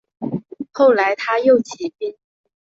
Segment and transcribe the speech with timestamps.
[0.71, 2.15] 后来他又起兵。